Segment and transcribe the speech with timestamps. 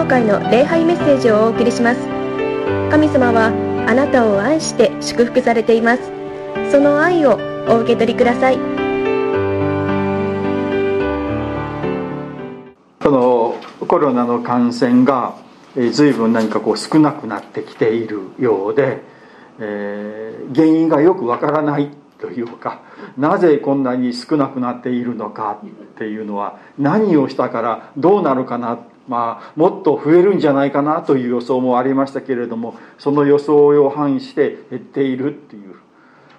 [0.00, 2.00] 教会の礼拝メッセージをお送りします。
[2.90, 3.52] 神様は
[3.86, 6.10] あなたを愛して祝福されています。
[6.72, 7.38] その愛を
[7.68, 8.56] お受け取りください。
[13.04, 15.34] このコロナの感染が
[15.92, 19.02] 随分何かこう少なくなってきているようで、
[19.58, 22.80] えー、原因がよくわからないというか
[23.18, 28.78] なぜこんなに少なくなっているのかっていうのは何をしたからどうなるかな
[29.10, 35.74] まあ、もっと増えるんじゃないかなという予想もありましたけれどもその予想を反して減っているっていう、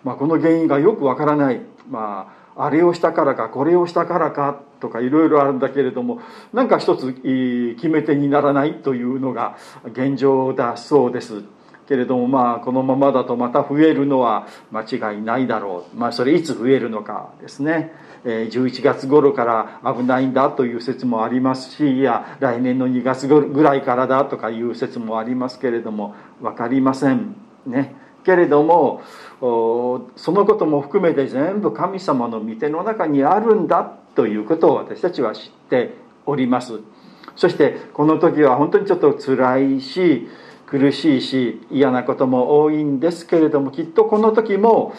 [0.05, 6.21] まあ、この原因がよくわからない、まあ、あれをしたからかこれをしたからかとかいろいろあるんだけれども
[6.53, 11.43] なんか一つ決め手にならないというのが現状だそうです。
[11.87, 14.81] けれどもまあこのままだとまた増えるのは間
[15.11, 15.97] 違いないだろう。
[15.97, 17.93] まあそれいつ増えるのかですね。
[18.23, 27.95] 11月頃から危ないんだという説もありますしいや来年の2月ぐらいからだとかいう説もありますけれども分かりませんね。
[28.23, 29.01] けれども
[29.39, 35.95] そのことも含めて全部神様の御手の中にあるんだということを私たちは知って
[36.27, 36.79] おります。
[37.35, 40.27] そしてこの時は本当にちょっと辛いし
[40.71, 44.95] 苦しいし嫌なことも多いんですけれどもきっとこの時も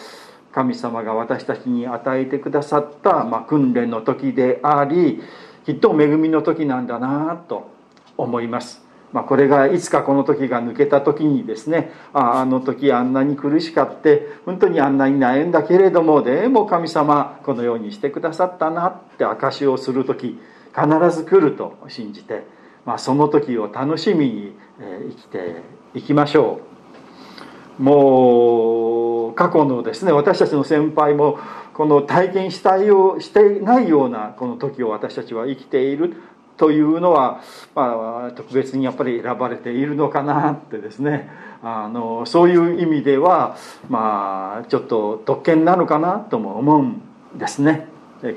[0.51, 5.23] 神様が私たちに与えてくださった、まあ、訓練の時であり
[5.65, 7.71] きっと恵みの時なんだなと
[8.17, 8.83] 思います。
[9.11, 20.39] まあ、これがいつかこの時が抜けた時にですねああの時あんなに苦しかって本当にあんなに悩んだけれどもでも神様このようにしてくださったなって証しをする時
[20.75, 22.43] 必ず来ると信じて
[22.85, 24.53] まあ、その時を楽しみに
[25.09, 25.61] 生きて
[25.93, 26.61] いきましょ
[27.79, 31.39] うもう過去のですね私たちの先輩も
[31.73, 36.15] この体験したいようしていないようなこの時を私たちは生きている
[36.57, 37.41] というのは、
[37.73, 41.29] まあ、特別にやっぱり選ばれているのかなってですね
[41.63, 43.57] あのそういう意味では
[43.89, 47.01] まあちょっと特権なのかなとも思うん
[47.37, 47.87] ですね。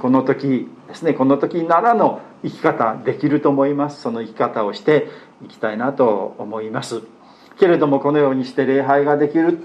[0.00, 4.00] この時ですねこの時ならの生き方できると思います。
[4.00, 5.08] その生き方をして
[5.44, 7.02] いきたいなと思います。
[7.58, 9.58] けれどもこのようにして礼拝ができる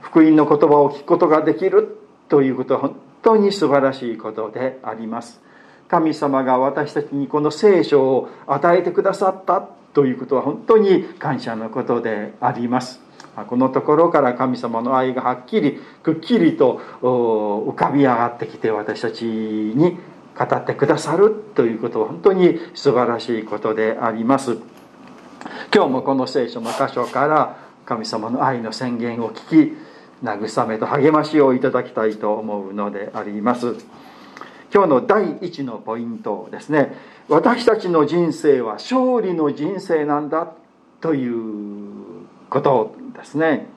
[0.00, 1.98] 福音の言葉を聞くことができる
[2.28, 5.40] ということは本当に素晴らしいことであります。
[5.88, 9.60] 神様が私たちにこの聖書を与えてくださった
[9.92, 13.00] ということは本当に感謝のことであります。
[13.48, 19.98] このところから神様の愛がはっきりくっきりと浮かび上がってきて私たちに
[20.38, 24.58] 語ってくださるということは本当に素晴らしいことであります。
[25.74, 29.76] 今日もこの聖書の箇所から神様の愛の宣言を聞き
[30.22, 33.76] 慰めと励ましをいただきたいと思うのであります。
[34.72, 36.96] 今日の第一のポイントですね。
[37.28, 40.52] 私たちの人生は勝利の人生なんだ
[41.00, 43.68] ということですね。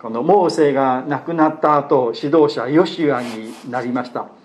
[0.00, 4.35] このモーセが亡くなった後指導者ヨシュアになりました。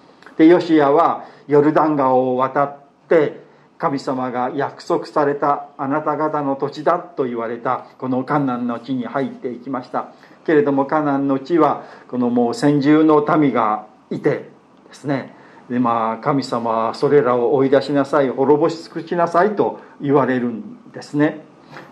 [0.42, 3.42] でヨシアはヨルダン川を渡って
[3.78, 10.14] 神様が約束されたあなた方の土地だと言われたこのカナンの地に入っていきました。
[10.44, 15.36] けれどもカナンの地はこのもう先住の民がいてですね。
[15.70, 21.42] でまあ神様はそれらを追い出しなさい滅ぼし尽くしなさいと言われるんですね。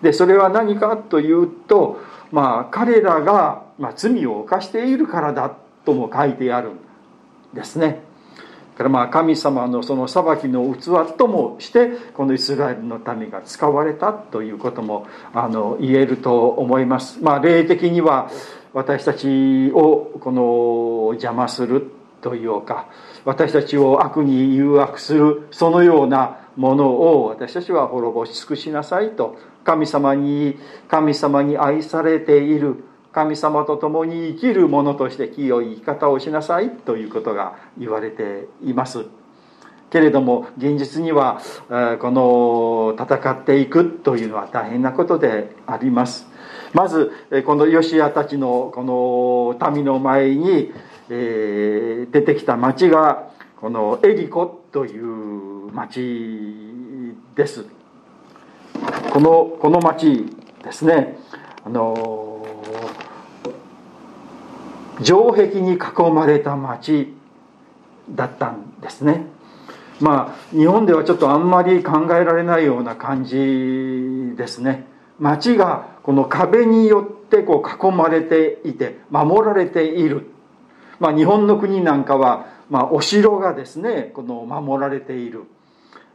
[0.02, 2.00] でそれは何かというと、
[2.32, 5.56] まあ、彼らが、まあ、罪を犯しているからだ
[5.86, 6.80] とも書いてあるん
[7.54, 8.09] ですね。
[8.80, 17.22] からまあ神様のその裁きの器ともしてこのイスラエルの民が使われたということもあの言えると思います。
[17.22, 18.32] まあ霊的には
[18.72, 21.92] 私たちをこの邪魔する
[22.22, 22.88] というか
[23.26, 30.58] 私たちを悪に誘惑するそのようなものを私たちは滅ぼし尽くしなさいと神様に
[30.88, 39.06] 神様に愛されている神様と共に生きる者として清い生き方をしなさいということが言われています。
[39.90, 41.42] けれども現実には
[42.00, 46.28] この戦っていくというのは大変なことであります。
[46.74, 47.12] まず
[47.46, 50.72] このヨシアたちのこの民の前に
[51.08, 53.30] 出てきた町が
[53.60, 57.66] このエリコという町です。
[59.12, 60.28] このこの町
[60.64, 61.18] ですね。
[61.66, 62.39] あの
[65.04, 67.14] 城壁に囲まれた町
[68.10, 69.26] だったんですね。
[70.00, 74.86] まあ日本ではちょっとあんまり考えられないような感じですね。
[75.20, 80.28] 町がこの壁によってこう囲まれていて守られている。
[81.00, 85.44] まあ日本の国なんかは、まあ、お城がですねこの守られている。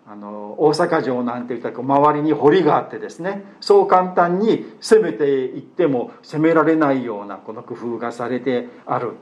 [0.06, 9.12] あの大阪城なんていったら周りに堀があってですねそう簡単に攻めていっても攻められないようなこの工夫がされてある。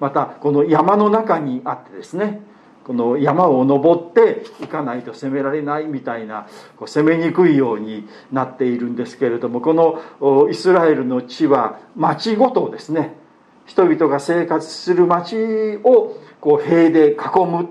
[0.00, 2.40] またこの山の中にあってですね
[2.84, 13.14] この山を登っていかないと攻められないみたいなこう攻めにくいようになっているんですけれどもこのイスラエルの地は町ごとですね
[13.66, 15.36] 人々が生活する町
[15.84, 17.68] をこう塀で囲む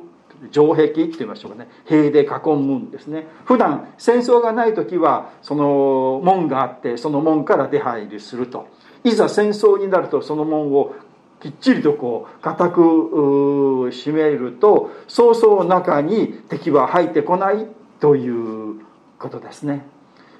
[0.52, 1.70] 城壁って言いましょうかね。
[1.86, 3.28] 塀で囲むんですね。
[3.46, 8.68] 普段戦争がない時はその門があってその門から出入りすると。
[9.04, 10.96] いざ戦争になるとその門を
[11.40, 17.66] きっちりとこう固く閉めるとそうそう中に敵は入ってこない
[18.00, 18.82] という
[19.18, 19.86] ことですね。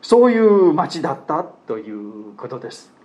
[0.02, 2.99] そういう町だったということです。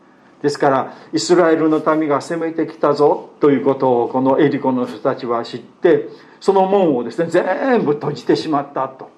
[0.45, 9.09] ですからイスラエルの民が攻めてきたぞということをこのエリコの人たちは知ってその門をですね全部閉じてしまったと。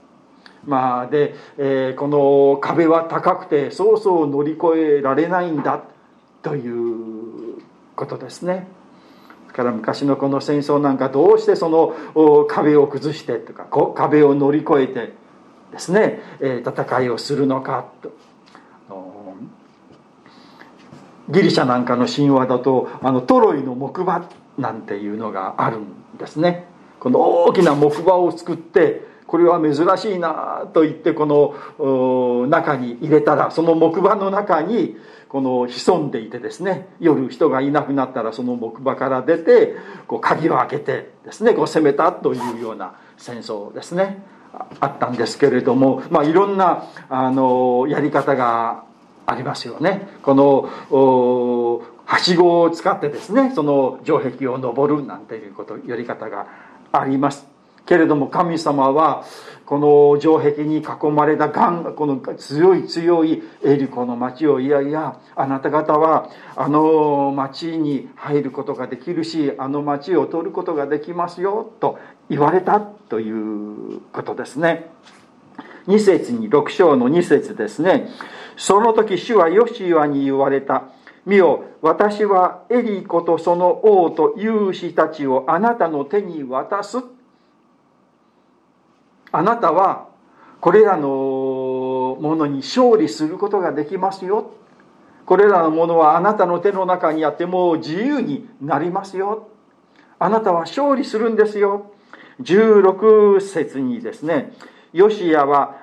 [0.64, 5.82] まあで、えー、この壁は高くてそうそう乗り越えられないんだ
[6.43, 7.61] という
[7.96, 8.69] ことですね。
[9.52, 15.12] から昔のこの戦争なんかどうしてその壁を崩してとか壁を乗り越えて
[15.73, 18.12] ですね、え戦いをするのかと。
[21.28, 24.28] ギリシャなんかの神話だとあのトロイの木馬
[24.58, 26.67] なんていうのがあるんですね。
[27.00, 34.96] この大きな木馬を作ってこれは珍しいなと言ってこの中に入れたらその木馬の中に
[35.28, 39.75] この潜んでいてですね夜人がいなくなったらその木馬から出て
[40.06, 44.23] こう鍵を開けてですねこう攻めたというような戦争ですね
[44.81, 48.84] あったんですけれども、まあ、いろんなあのやり方が
[49.26, 50.08] ありますよね。
[50.23, 56.46] このはしごを使ってですねその城壁を登るなんていうことやり方が
[56.93, 57.56] あります。
[57.87, 59.25] けれども神様は
[59.64, 74.90] この城壁に囲まれたがんこの強い強いエリコの町をいやいやあなた方はあの町に入ることができるしあの町を取ることができますよと言われたということですね
[75.87, 78.08] 2節に6章の2節ですね
[78.56, 80.85] その時主はヨシアに言われた。
[81.25, 86.99] 見よ私はエリコとその王と勇士たちをあなたの手に渡す。
[89.32, 90.08] あなたは
[90.61, 94.53] これらのものに勝利することができますよ。
[95.26, 99.49] これらのものはあなたの手の中にあってもう自由になりますよ。
[100.19, 101.91] あなたは勝利するんですよ。
[102.41, 104.52] 16節にですね
[104.93, 105.76] ヨシアは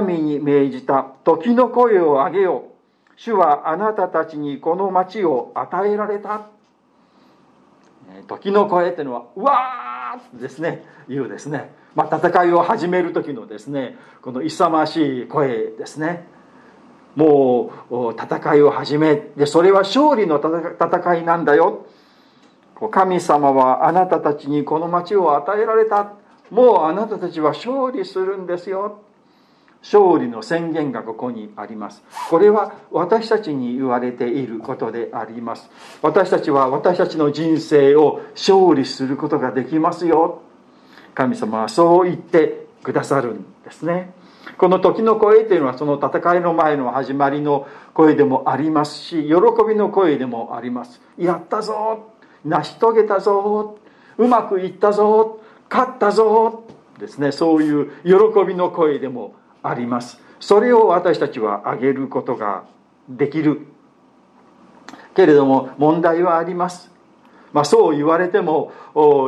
[0.00, 1.06] 民に命じた。
[1.24, 2.70] 時の声を上げよう。
[3.16, 6.46] 主はあなたたちにこの町を与えられた。
[8.26, 11.70] 時の声っていうのはうわーですね言うですね。
[11.94, 16.26] まあ、戦いを始める時のですねこの勇ましい声ですね。
[17.16, 21.86] もう戦いを始めでそれは勝利の戦いなんだよ。
[22.90, 26.14] 神様はあなたたちにこの町を与えられた。
[26.50, 29.02] もうあなたたちは勝利するんですよ。
[29.82, 32.02] 勝利の宣言がここにあります。
[32.28, 35.70] これは私たちに言われていることであります。
[36.02, 40.42] 私たちは私たちの人生を勝利することができますよ。
[41.14, 44.12] 神様はそう言ってくださるんですね。
[44.58, 49.34] この時の声というのはその戦いの前の始まりの声でもありますし喜
[49.68, 51.00] びの声でもあります。
[51.18, 52.10] やったぞ
[52.44, 53.78] 成し遂げたぞ
[54.18, 55.40] うまくいったぞ
[55.70, 56.64] 勝ったぞ
[56.98, 57.32] ですね。
[57.32, 60.20] そういう喜びの声でもあります。
[60.40, 62.64] それを私たちは挙げることが
[63.08, 63.66] できる。
[65.14, 66.90] けれども問題はあります。
[67.52, 68.72] まあ、そう言われても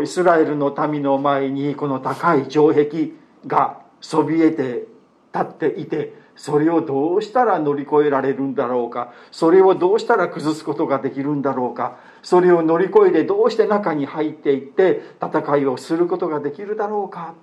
[0.03, 3.11] イスラエルの民の前にこの高い城壁
[3.47, 4.87] がそびえて
[5.35, 9.13] 立っていてそれをどうしたら乗り越えられるんだろうか。
[9.31, 11.99] それをどうしたら崩すことができるんだろうか。
[12.23, 17.35] それを乗り越えてどうして中に入っていって戦いをすることができるだろうか。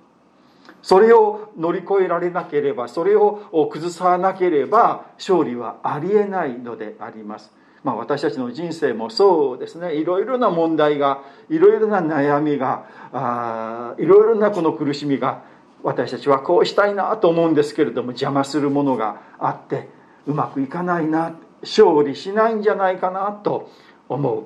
[0.82, 7.50] それを乗り越えられなければそれを崩さなければ勝利はありえないのであります。
[7.82, 9.94] まあ、私たちの人生もそうですね。
[9.94, 15.42] いろいろな問題がいろいろな悩みがあいろいろなこの苦しみが
[15.82, 19.88] 私たちはこうしたいなと思うんですけれども邪魔するものがあって
[20.26, 23.70] うまくいかないな勝利しないんじゃないかなと
[24.08, 24.44] 思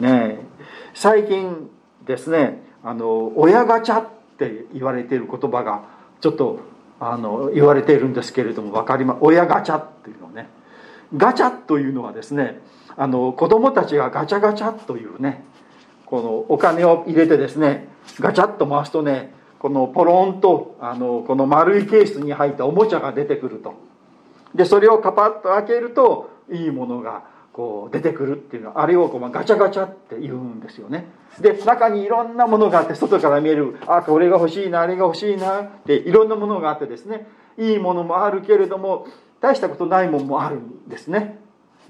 [0.00, 0.02] う。
[0.02, 0.38] ね
[0.94, 1.70] 最近
[2.06, 4.04] ですねあの親ガチャ
[4.38, 5.82] って言われている言葉が
[6.20, 6.60] ちょっと
[7.00, 10.48] あの言われているんですけれども分かります親ガチャっていうのね。
[11.16, 12.60] ガチャというのはですね
[12.96, 15.44] あの子供たちがガチャガチャというね
[16.06, 17.88] このお金を入れてですね
[18.20, 23.74] ガチャッと回すとねこのポロンとあのこの丸いケースに入ったおもちゃが出てくると。
[24.54, 27.22] でそれをカパッと開けるといいものが
[27.58, 31.06] こう出てくるっていうのはあれをこうガチャガチャって言うんですよね。
[31.40, 37.26] で中にいろんなものがあって外から見えるあこれが欲しいなあれが欲しいなっていろんなものがあってですね
[37.58, 39.08] いいものもあるけれども
[39.40, 41.40] 大したことないものもあるんですね。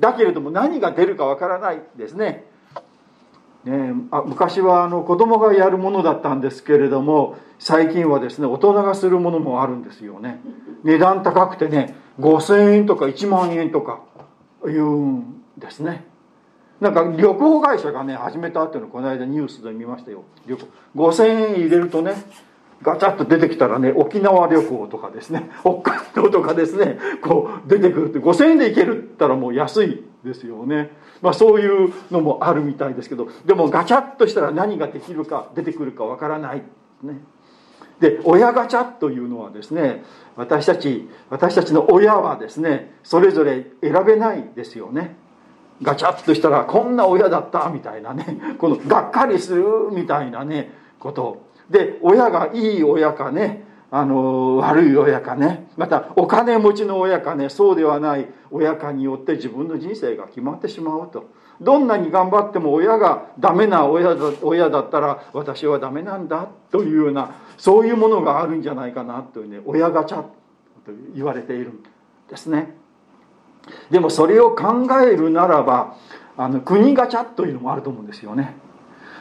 [0.01, 2.47] だけれども何が出るかわからないですね。
[3.65, 10.41] ねあ昔はあの子供がやるものだったんですけれども最近はですね大人がするものもあるんですよね。
[10.83, 14.01] 値段高くてね5000円とか1万円とか
[14.65, 16.05] 言うんですね。
[16.81, 20.25] なんか旅行会社がね始めたっていうのこの間ニュースで見ましたよ。
[20.97, 22.15] 5000円入れるとね
[22.83, 30.91] ガチャッと出てきたらね沖縄旅行とかですね 北海道とかですねこう出てくるって5000円で行けるったらもう安いですよね。
[31.21, 36.62] まあそういうのもあるみたいですけどでもガチャッとしたら何ができるか出てくるかわからない
[37.03, 37.21] ね。
[37.99, 40.05] で親ガチャというのはですね
[40.37, 45.17] 私たち私たちの親はですねそれぞれ選べないですよね。
[45.82, 51.49] ガチャッとしたらこんな親だったみたいなね このがっかりするみたいなねこと。
[51.70, 61.25] で親がいい親かねあの悪い親かねまたお金持ちの親かねそうではない親かによって自分の人生が決まってしまうと。
[61.61, 70.28] どんなに頑張っても親がダメな親だ親だったら私はダメなんだというようなそういうものがあるんじゃないかなというね親ガチャと
[71.14, 71.82] 言われているん
[72.28, 72.76] ですね。
[73.91, 75.97] でもそれを考えるならば
[76.37, 78.55] あの国ガチャというのもあると思うんですよね。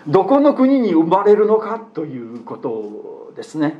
[0.07, 3.79] どこの国に生まれるのかということですね。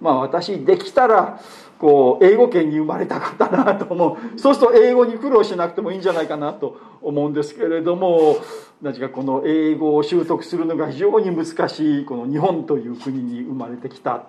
[0.00, 1.40] まあ私できたら
[1.78, 4.38] こう英語圏に生まれたかったなと思う。
[4.38, 8.36] そうすると英語に苦労しなくてもいいんじゃないかなと思うんですけれども
[8.82, 14.24] 何かこの英語を習得するのが非常に難しいこの日本という国に生まれてきた。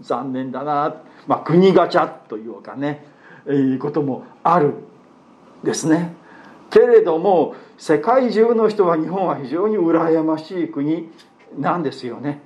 [0.00, 3.04] 残念だな、まあ、国ガチャというかね
[3.46, 4.74] いうこともある。
[5.62, 6.14] ですね。
[6.70, 11.10] けれども世界中の人は日本は非常に羨ましい国
[11.58, 12.40] なんですよね。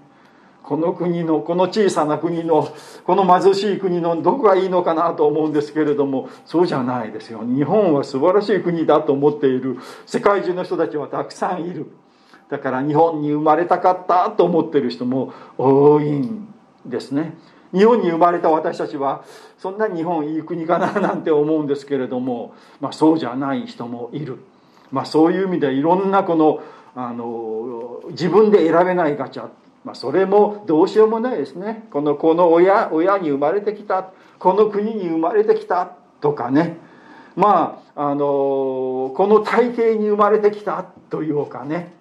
[0.63, 2.69] この国のこの小さな国の
[3.05, 7.43] この貧しい国のどこがいいのかなと思うんですけれどもそうじゃないですよ。
[7.45, 9.79] 日本は素晴らしい国だと思っている。
[10.07, 11.87] 世界中の人たちはたくさんいる。
[12.49, 16.53] だから日本に生まれたかったと思ってる人も多いん
[16.85, 17.37] ですね。
[17.77, 19.23] 日本に生まれた私たちは
[19.59, 24.39] そんな日本いい国かななんて思うんですけれども、まあ、そうじゃない人もいる、
[24.91, 26.63] まあ、そういう意味でいろんなこの
[26.95, 29.51] あの自分で選べないガチャ。
[29.85, 31.87] まあ、それもどうしようもないですね。
[31.93, 34.11] このこの親親に生まれてきた。
[34.39, 35.93] この国に生まれてきた。
[36.23, 36.79] とかね。
[37.37, 40.87] まああのこの体型に生まれてきた。
[41.11, 41.93] というかね。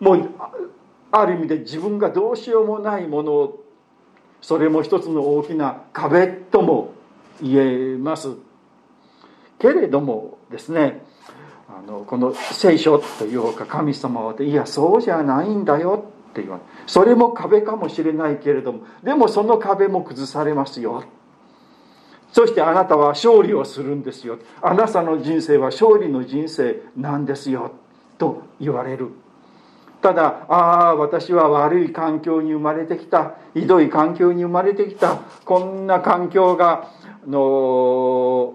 [0.00, 0.28] もう
[1.12, 3.64] ある意味で自分がどうしようもないものを
[4.40, 6.94] それも一つの大きな壁とも
[7.42, 8.30] 言えます。
[9.58, 11.02] けれどもですね
[11.68, 21.04] あのこの聖書というか神様はいやそうじゃないんだよって言われそれも壁かもしれないけれどもでもその壁も崩されますよ。
[22.30, 24.38] そしてあなたは勝利をするんですよ。
[24.60, 27.72] あなたの人生は勝利の人生なんですよ。
[28.18, 29.10] と言われる。
[30.00, 33.34] ただああ私は悪い環境に生まれてきた。
[33.54, 35.16] ひどい環境に生まれてきた。
[35.44, 36.90] こんな環境が
[37.26, 38.54] の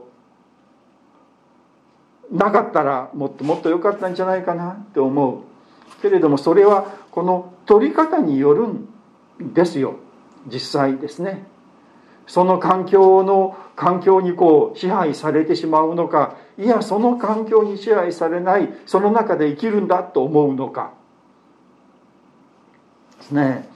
[2.31, 5.41] なかったらもっともっと良かったんじゃないかなって思う。
[6.01, 9.95] けれどもそれはこの取り方によるんですよ。
[10.47, 11.45] 実際ですね。
[12.25, 20.93] その環境の環境にこう支配されてしまうのかいやその環境に支配されないその中で生きるんだと思うのか。
[23.23, 23.69] ですね。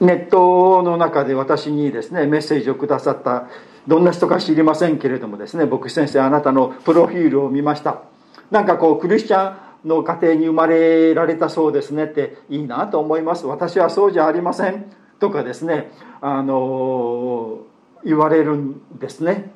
[0.00, 3.48] ネットの中で私にですねメッセージをくださった
[3.86, 8.02] どんな人か知りませんけれどもですね牧師先生あなたのプロフィールを見ました。
[8.50, 9.54] なんかこうクリスチャ
[9.84, 13.46] ンの家庭に生まれられたそうですねっていいなと思います。
[13.46, 14.92] 私はそうじゃありません。
[15.20, 17.60] とかですねあの
[18.04, 19.52] 言われるんですね。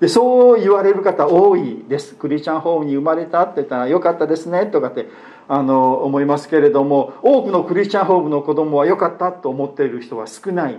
[0.00, 2.14] でそう言われる方多いです。
[2.14, 4.66] クリスチャンホームに生まれたって言ったらよかったですね。
[4.66, 5.08] とかって
[5.48, 10.78] あの思いますけれども多くのクリスチャンホームの子供は良かったと思っている人は少ない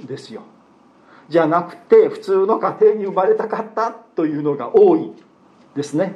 [0.00, 0.42] ですよ。
[1.28, 5.12] じゃなくて普通の家庭に生まれたかったというのが多い
[5.74, 6.14] ですね。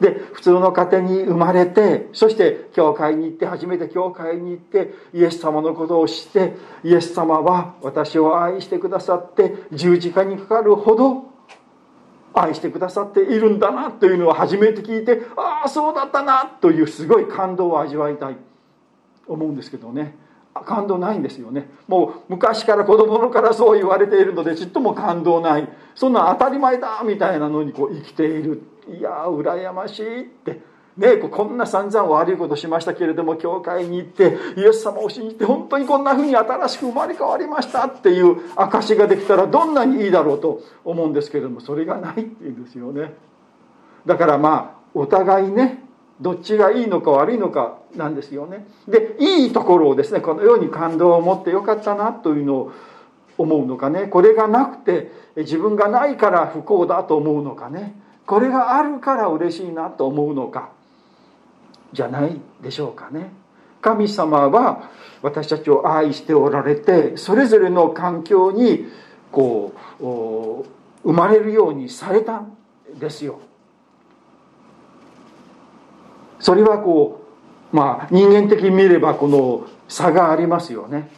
[0.00, 11.29] で普通の家庭に生まれてそして教会に行って初めて教会に行ってイエス様のことを知ってイエス様は私を愛してくださって十字架にかかるほど
[12.34, 18.36] 愛してくださっているんだなというのを初めて聞いてああそうだったなというすごい感動を味わいたい。
[19.26, 20.16] 思うんですけどね。
[20.52, 21.70] 感動ないんですよね。
[21.86, 25.68] もう昔から子供のからそう言われているのでちっとも感動ない。
[25.94, 28.62] そんな当たり前だみたいなのにこう生きている。
[28.88, 30.60] いや羨ましいって
[30.96, 43.14] ねこんな散々悪いことしましたけれども教会に行ってイエス様を信じて本当にこんな風に新しく生まれ変わりましたっていう証ができたらどんなにいいだろうと思うんですけれどもそれがないっていうんですよね。
[44.06, 45.84] だからまあお互いね
[46.20, 48.66] どっちがいいのか悪いのかなんですよね。
[48.86, 52.72] でいいところをですねこのように感動を持ってよかったなというのを
[53.38, 54.06] 思うのかね。
[54.06, 57.94] これがなくて自分がないから不幸だと思うのかね。
[58.26, 60.70] これがあるから嬉しいなと思うのか。
[61.92, 63.32] じゃないでしょうかね。
[63.80, 64.90] 神様は
[65.22, 68.86] 私たちを愛しておられてそれぞれの環境に
[69.32, 72.56] こう生まれるようにされたん
[72.98, 73.40] ですよ。
[76.38, 77.24] それはこ
[77.72, 81.10] うまあ人間的に見ればこの差がありますよね。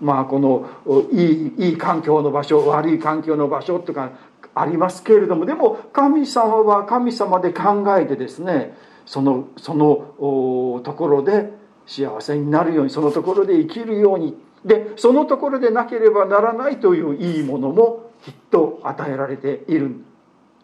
[0.00, 0.68] まあこの
[1.12, 4.10] いいいい環境の場所悪い環境の場所とか
[4.54, 8.76] ありますけれどもでも神様は神様で考えてですね
[9.06, 11.52] そのそのところで
[11.86, 14.36] 幸せになるようにそのところで生きるように。
[14.64, 20.04] でそのところでなければならないといういいものもきっと与えられているん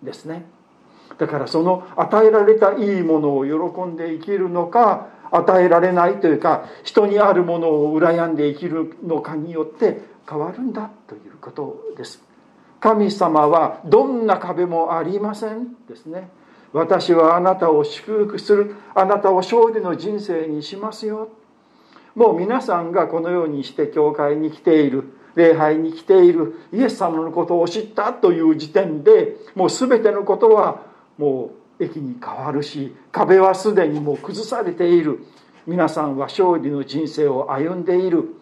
[0.02, 0.44] ですね。
[1.18, 12.22] だからその与えられたいいものを喜んで生きるのか与えられないというか人にあるものを羨んで生きるのかによって変わるんだということです。
[12.80, 16.28] 神様はどんな壁もありませんですね。
[16.73, 21.29] 私はあなたを祝福するあなたを勝利の人生にしますよ。
[22.14, 30.83] もう皆さんがこのようにして教会に来ている礼拝に来ているイエス様のことを知ったという時点でもう全てのことは
[31.17, 35.25] もう駅に変わるし壁はすでにもう崩されている。
[35.67, 38.35] 皆さんは勝利の人生を歩んでいる。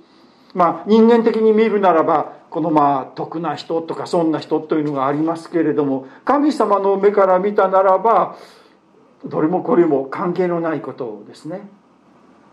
[0.55, 8.37] まあ人間的に見るならばこのまあ得な人とかそんな人というのがありますけれども神様の目から見たならば
[9.25, 11.69] どれもこれも関係のないことですね。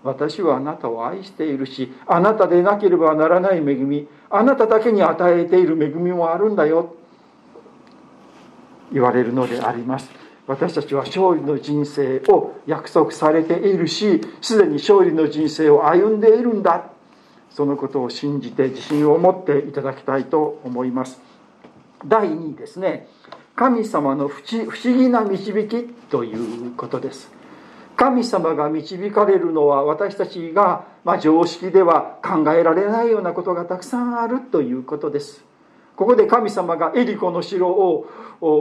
[0.04, 6.94] 私はあなたを愛しているしあなたでなければならない恵みあなただけに与えている恵みもあるんだよ
[8.92, 10.10] 言われるのであります。
[10.46, 16.92] 私たちは勝利の人生を約束されているしすでに勝利の人生を歩んでいるんだ。
[17.58, 21.20] そのことを信じて自信を持っていただきたいと思います。
[22.06, 23.08] 第2ですね。
[23.56, 27.32] 神様の不思議な導きということです。
[27.96, 35.44] 神様が導かれるのは私たちが、まあ、常識では考えられないようなことがたくさんあるということです。
[35.96, 38.06] ここで神様がエリコの城を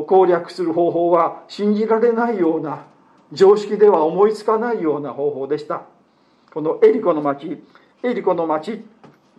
[0.09, 2.87] 攻略する方法は信じられないような
[3.31, 5.83] 常識では思いつかないような方法でした。
[6.55, 7.63] このエリコの町
[8.07, 8.85] エリコの町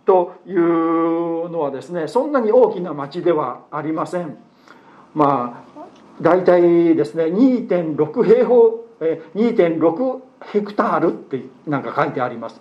[0.04, 4.36] というのはですねそんなに大きな町ではありません。
[5.14, 5.88] まあ
[6.20, 10.20] 大体ですね2.6平方2.6
[10.52, 12.60] ヘクタールってなんか書いてあります。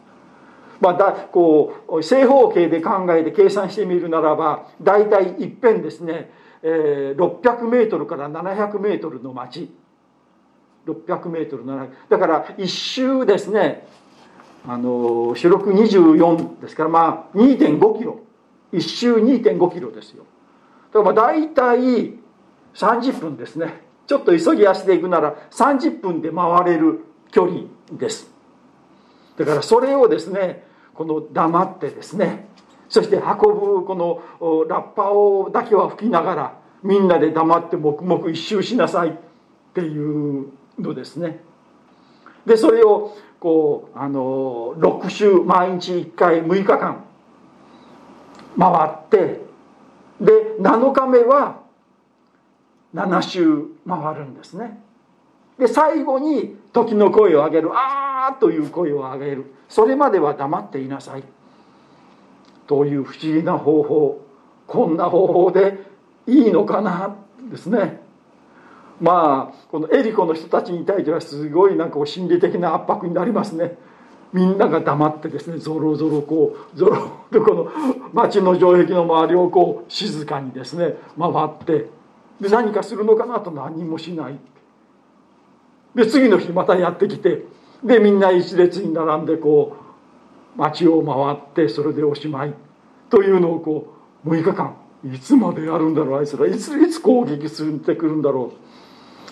[0.80, 9.72] まあ、だこう正方形で考えて計算してみるならば大体いっぺんですね、えー、600メートルから700メートルの町。
[10.88, 13.86] 600メートル700だから一周ですね
[14.68, 18.20] あの四六24ですからまあ2.5キロ。
[18.74, 20.26] 一周2.5キロですよ。
[20.94, 22.14] だからまあ大体
[22.74, 23.82] 30分ですね。
[24.08, 27.62] ちょっと急ぎ足で行くなら30分で回れる距離
[27.94, 28.30] です。
[29.38, 32.50] だからそれをですねこの黙ってですね
[32.90, 39.14] そして運ぶこのラッパをだけは吹きながらみんなで黙って黙々一周しなさいっ
[39.74, 41.47] ていうのですね。
[42.48, 47.04] でそれをこうあの6週毎日1回6日間
[48.58, 49.42] 回って
[50.22, 51.60] で7日目は
[52.96, 54.82] 7周回るんですね。
[55.60, 59.54] で最後に時の声を上げる「ああ」という声を上げる。
[59.68, 61.24] それまでは黙っていなさい。
[62.66, 64.22] という不思議な方法。
[64.66, 65.84] こんな方法で
[66.26, 67.14] いいのかな？
[67.52, 68.07] ですね。
[69.00, 73.78] まあこのエリコの人たちに対してはすごいなんか心理的な圧迫になりますね。
[74.34, 77.72] みんなが黙ってですねぞろぞろこうぞろとこの
[78.14, 81.90] 町の城壁の周りをこう静かにですね回って
[82.42, 84.38] で何かするのかなと何もしない。
[85.96, 87.46] で次の日またやってきて
[87.84, 89.78] でみんな一列に並んでこ
[90.56, 92.54] う街を回ってそれでおしまい。
[93.10, 93.94] というのをこ
[94.26, 96.48] う6日間いつまでやるんだろうあいつら。
[96.48, 98.67] いついつ攻撃するってくるんだろう。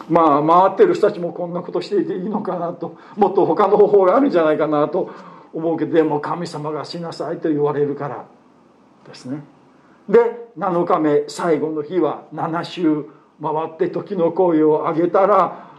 [0.10, 5.12] まあ回ってる人たちもこんなことしていていいのかなともっと他の方法があるんじゃないかなと
[5.54, 8.26] 思うけどでも神様がしなさいと言われるから
[9.08, 9.44] ですね。
[10.10, 10.20] で
[10.58, 13.10] 7日目最後の日は7周
[13.42, 15.72] 回って時の声を上げたら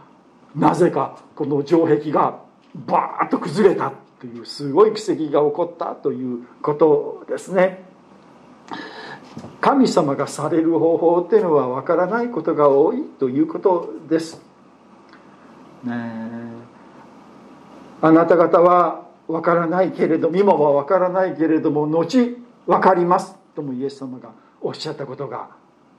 [0.55, 2.39] なぜかこの城壁が
[2.75, 7.85] バーッと崩れたというすごい奇跡が起こったということですね。
[9.61, 14.41] 神様がされる方法っていうのは分からないことが多いということです。
[15.83, 16.47] ね
[18.01, 25.49] あなた方は分からないけれども今は分からないけれども後分かりますともイエス様がおっしゃったことが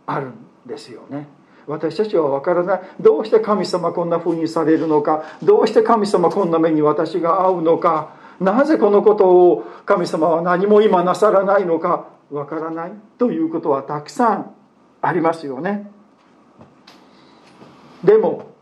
[0.06, 0.34] あるん
[0.66, 1.26] ですよね
[1.66, 14.54] 私たちは分からないどうして神様こんな風にされるのかどうして神様こんな目に私が会うのかなぜこのことを神様は何も今なさらないのか分からないということはたくさん
[15.00, 15.90] ありますよね。
[18.04, 18.52] でも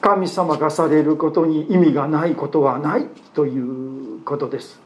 [0.00, 4.80] 神様がされることに意味がないことはないということです。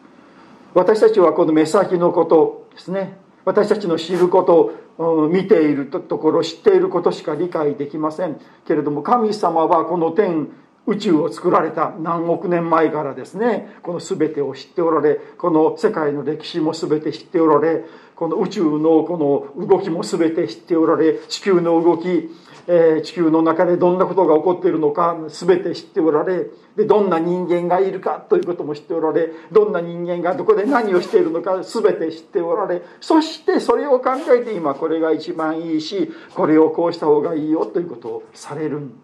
[0.74, 3.18] 私たちはこの目先のことですね。
[3.44, 10.48] 私たちの知ること見ているところ知っていることしか理解できませんけれども神様はこの天
[10.86, 17.84] 宇宙を作られた何億年前からですねこの全てを知っておられこの世界の歴史も全て知っておられ
[18.22, 22.30] この宇宙のこの動きも全て知っておられ地球の動き
[22.68, 38.94] えー、地球の中でどんなことが起こっているのか全て知っておられでどんな人間がいるかということも知っておられどんな人間がどこで何をしているのか全て知っておられそしてそれを考えて今これが一番いいしこれをこうした方がいいよということをされるん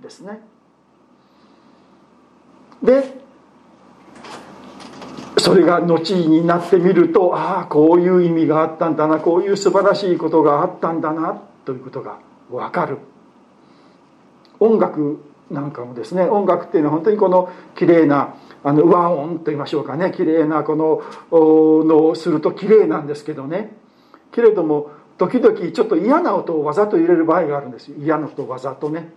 [0.00, 0.40] ですね。
[2.84, 3.26] で
[5.38, 12.18] それが後になってみるとああこういう意味があったんだなこういう素晴らしいことがあったんだなということが
[12.50, 12.98] 分かる。
[14.60, 23.76] 音楽なんかもですね音楽っていうのは本当にこの綺麗なあの和音と言いましょうかね綺麗なこののをすると綺麗なんですけどね。
[24.32, 27.96] けれども時々ちょっと嫌な音をわざと入れる場合があるんですよ。
[27.98, 29.12] 嫌な音をわざとね。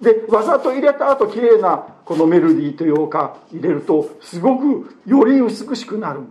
[0.00, 6.28] でわざと入れた後綺麗なこのメロディーというか入れるとすごくより美しくなるん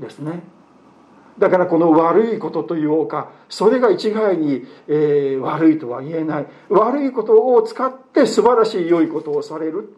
[0.00, 0.42] ですね。
[1.38, 6.46] だからこの悪いことというかそれが一概に、えー、悪いとは言えない。
[6.68, 9.96] 悪いことを使って素晴らしい良いことをされる。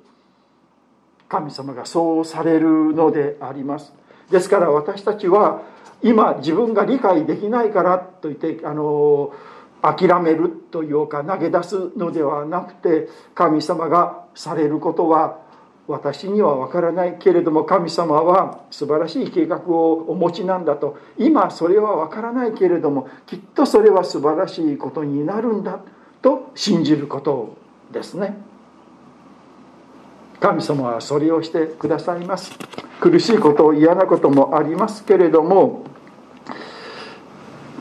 [1.29, 3.93] 神様がそうされるのであります。
[4.31, 5.63] ですから私たちは
[6.03, 9.33] 今自分が理解できないからといってあの
[9.87, 15.39] 諦めるというか投げ出すのではなくて神様がされることは
[15.87, 20.99] 私には分からないけれども神様は素晴らしい計画をお持ちなんだと。
[21.17, 25.81] 今それは分からないけれどもきっとそれは素晴らしいことになるんだ
[26.23, 27.57] と信じること
[27.93, 28.37] ですね。
[30.41, 32.59] 神様はそれをしてくださいます。
[33.01, 35.85] 苦しいこと嫌なこともありますけれども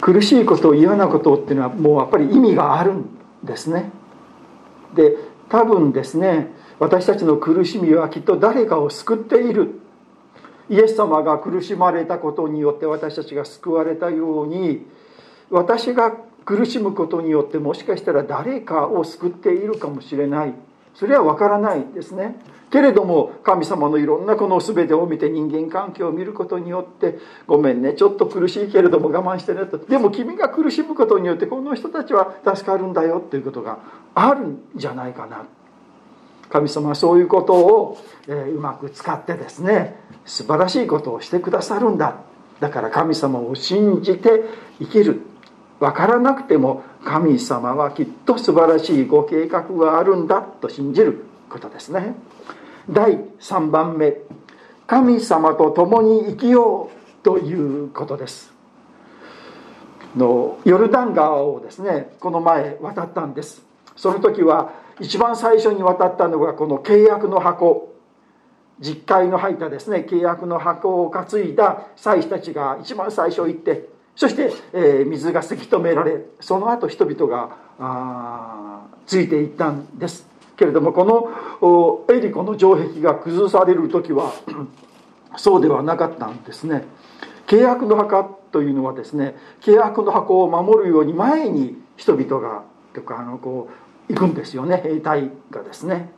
[0.06, 3.10] 苦しいこと嫌なことっていうのはもうやっぱり意味があるん
[3.44, 3.90] ですね。
[4.94, 5.18] で
[5.50, 9.80] 多分ですね私たちの苦しみはきっと誰かを救っている。
[10.70, 14.86] イエス様が苦しまれたことによって私たちが救われたように
[15.50, 16.12] 私が
[16.46, 20.54] 苦しむことによってもしかしたら誰かを救っているかもしれない。
[20.96, 22.36] それは分からないですね。
[22.72, 29.78] けれども神様のいろんなこの全てを見て人間関係を見ることによってごめんねちょっと苦しいけれども我慢してねと。
[29.78, 33.80] でも君が苦しむことによってこの人たちは助かるんだよっていうことが
[34.14, 35.46] あるんじゃないかな。
[36.50, 42.18] 神様はそういうことを、えうまく使ってですね素晴らしいことをしてくださるんだ。
[42.60, 44.42] だから神様を信じて
[44.80, 45.22] 生きる。
[45.80, 52.16] 分からなくても神様はきっと素晴らしいご計画があるんだと信じることですね。
[52.90, 54.16] 第3番目
[54.88, 57.54] 神様と共に生きようとい
[57.86, 58.54] うことです。
[60.16, 63.64] のヨルダン川をですねこの前渡ったんです。
[63.96, 67.92] その時は一番最初に渡ったのがこの契約の箱。
[68.80, 80.26] 実会の入ったですね契約の箱を担いだ祭司たちが一番最初行ってそして、えー、水がせき止められその後人々があついていったんです
[80.56, 81.04] けれどもこ
[82.08, 84.34] のエリコの城壁が崩される時は
[85.38, 86.86] そうではなかったんですね。
[87.46, 93.70] 契約の墓というのはですね契約の箱を守るように前に人々がとかあのこ
[94.10, 94.78] う行くんですよね。
[94.78, 96.10] 兵隊がですね。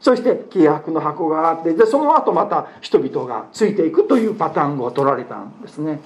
[0.00, 6.00] そして契約の箱があってでその後また人々がついていくというパターンを取られたんですね。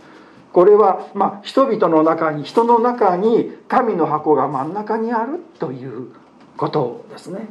[0.52, 6.12] これはまあ人々の中に人の中に神の箱が真ん中にあるという
[6.56, 7.48] ことですね。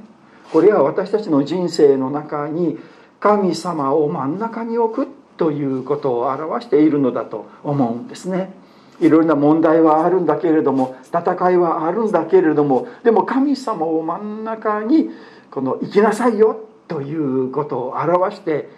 [0.52, 2.78] これは私たちの人生の中に
[3.20, 8.54] 神様を真ん中に置くということを表しているのだと思うんですね。
[9.00, 15.10] いろいろな問題はあるんだけれども戦いはあるんだけれどもでも神様を真ん中に
[15.50, 18.70] この生きなさいよということを表して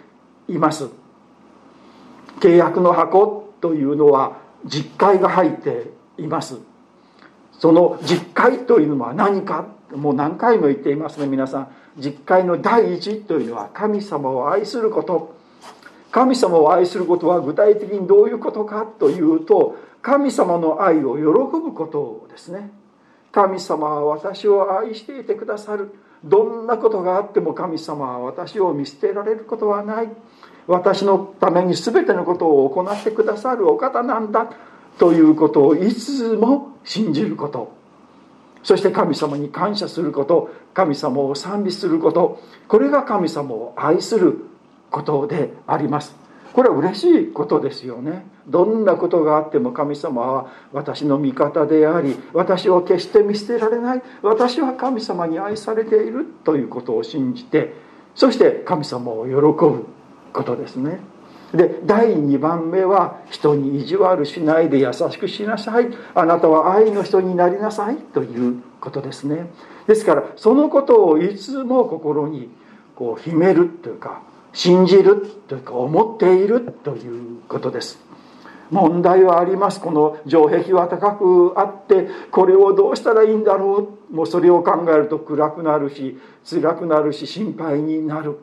[0.48, 0.90] います。
[2.40, 6.58] 契約の箱というのは実会が入っています。
[7.58, 11.68] その実会というのは何かもう何回も言っていますね皆さん。
[11.96, 15.40] 実会の第一というのは神様を愛すること。
[16.10, 22.70] 神様を愛することは具体的にどういうことかというと神様の愛を喜ぶことですね。
[23.30, 25.94] 神様は私を愛していてくださる。
[26.24, 30.08] どんなことがあっても神様は私を見捨てられることはない。
[30.66, 34.50] 私のために全てのことを行ってくださるお方なんだ
[34.98, 37.72] ということをいつも信じること。
[38.62, 40.50] そして神様に感謝すること。
[40.74, 42.40] 神様を賛美すること。
[42.68, 44.44] これが神様を愛する
[44.90, 46.14] ことであります。
[46.52, 48.26] これは嬉しいことですよね。
[48.46, 54.02] どんなことがあっても神様は私の味方であり私を決して見捨てられない。
[54.22, 57.74] 私は神様に愛されているということを信じて
[58.14, 59.86] そして神様を喜ぶ。
[60.32, 61.00] ことですね。
[61.54, 65.88] で第2番目は人に意地悪しないで優しくしなさい。
[66.14, 67.96] あなたは愛の人になりなさい。
[67.96, 69.50] ということですね。
[69.86, 72.50] ですからそのことをいつも心に
[72.94, 77.98] こう秘めるというか信じるというか思っているということです。
[78.70, 79.80] 問題はあります。
[79.80, 84.14] この城壁は高くあってこれをどうしたらいいんだろう。
[84.14, 86.18] もうそれを考えると暗くなるし
[86.48, 88.38] 辛くなるし心配になる。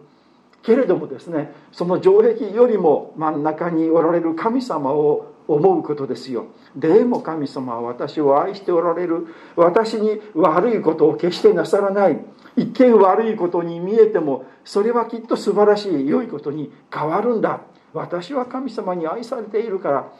[0.62, 6.45] けれどもですねその城壁よりも真ん中におられる神様を思うことですよ。
[6.76, 9.28] でも神様は私を愛しておられる。
[9.56, 12.19] 私に悪いことを決してなさらない。
[12.56, 17.62] 一見悪いことに見えてもそれはきっと素晴らしい良いことに変わるんだ。
[17.93, 20.12] 私は神様に愛されているから。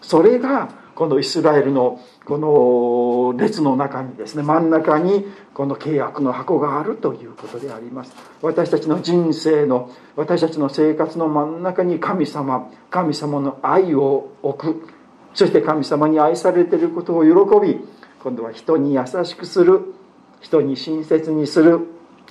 [0.00, 0.70] それが
[1.00, 8.14] このイスラエルのこの列の中にですね真ん中にこの契約の箱があるということであります。
[8.42, 14.88] 私たちの人生の私たちの生活の真ん中に神様神様の愛を置く。
[15.32, 17.30] そして神様に愛されていることを喜
[17.66, 17.78] び
[18.22, 19.94] 今度は人に優しくする。
[20.42, 21.80] 人に親切にする。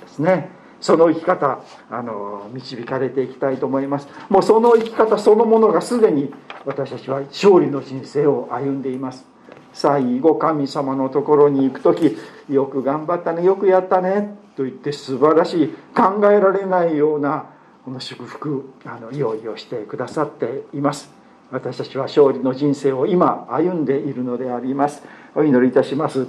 [0.00, 0.59] ですね。
[0.80, 4.08] その生き方あの導かれていきたいと思います。
[4.28, 6.32] もうその生き方そのものがすでに
[6.64, 9.26] 私たちは勝利の人生を歩んでいます。
[9.72, 12.16] 最後神様のところに行く時
[12.48, 17.46] よく頑張ったねよくやったねと言って素晴らしい考えられないような
[17.84, 21.10] この祝福あの用意をしてくださっています。
[21.50, 25.02] 私たちは勝利の人生を今歩んでいるのであります。
[25.34, 26.26] お祈りいたします。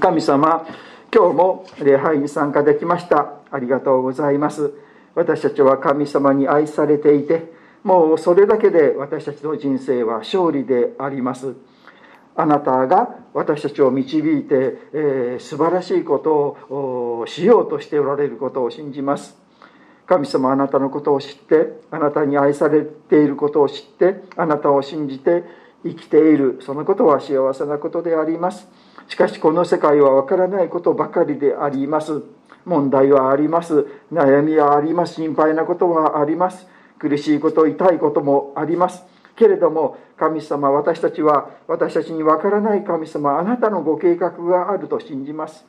[0.00, 0.66] 神様
[1.14, 3.37] 今日も礼拝に参加できました。
[3.50, 4.72] ありがとうございます。
[5.14, 11.54] 私たちは神様に愛されていてもうそれだけで私たちの人生は勝利であります。
[12.36, 19.36] あなたが私たちを導いて、えー、素晴らしいことをしようとしておられることを信じます。
[20.06, 25.44] 神様あなたのことを知ってあなたに愛されていることを知ってあなたを信じて
[25.82, 26.58] 生きている。
[26.62, 28.68] そのことは幸せなことであります。
[29.08, 32.22] しかしこの世界はわからないことばかりであります。
[32.64, 33.86] 問題はあります。
[34.12, 35.14] 悩みはあります。
[35.14, 36.66] 心配なことはあります。
[36.98, 39.04] 苦しいこと痛いこともあります。
[39.36, 45.64] けれども神様私たちは私たちにわからない神様あなたのご計画があると信じます。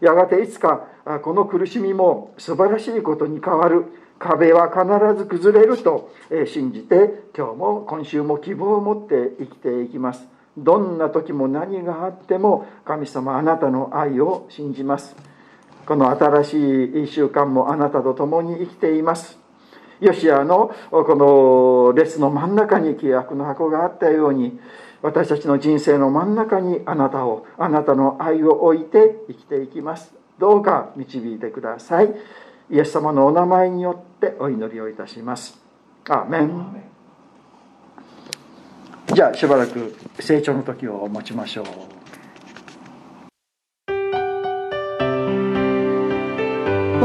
[0.00, 0.86] やがていつか
[1.22, 3.84] この苦しみも素晴らしいことに変わる。
[4.18, 6.10] 壁は必ず崩れると
[6.46, 10.26] 信じて今日も今週も希望を持って生きていきます。
[10.58, 15.16] どんな時も何があっても神様あなたの愛を信じます。
[15.90, 19.36] この新しい1週間もあなたと共に生きています。
[19.98, 24.60] ヨシアのこの列の真ん中に契約の箱があったように
[25.02, 30.14] 私たちの人生の真ん中にあなたをあなたの愛を置いて生きていきます。
[30.38, 32.14] どうか導いてください。
[32.70, 35.60] イエス様のお名前によってお祈りをいたします。
[36.08, 36.84] アーメン。
[39.12, 41.99] じゃあしばらく成長の時を持ちましょう